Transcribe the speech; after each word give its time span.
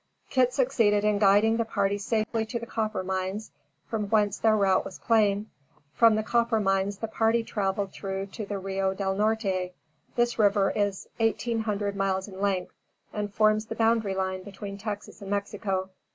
Kit 0.31 0.51
succeeded 0.51 1.03
in 1.03 1.19
guiding 1.19 1.57
the 1.57 1.63
party 1.63 1.99
safely 1.99 2.43
to 2.43 2.57
the 2.57 2.65
Copper 2.65 3.03
Mines, 3.03 3.51
from 3.85 4.05
whence 4.09 4.39
their 4.39 4.57
route 4.57 4.83
was 4.83 4.97
plain. 4.97 5.51
From 5.93 6.15
the 6.15 6.23
Copper 6.23 6.59
Mines 6.59 6.97
the 6.97 7.07
party 7.07 7.43
traveled 7.43 7.93
through 7.93 8.25
to 8.25 8.43
the 8.43 8.57
Rio 8.57 8.95
del 8.95 9.13
Norte. 9.13 9.73
This 10.15 10.39
river 10.39 10.71
is 10.71 11.07
1,800 11.17 11.95
miles 11.95 12.27
in 12.27 12.41
length 12.41 12.73
and 13.13 13.31
forms 13.31 13.67
the 13.67 13.75
boundary 13.75 14.15
line 14.15 14.41
between 14.41 14.75
Texas 14.79 15.21
and 15.21 15.29
Mexico. 15.29 15.91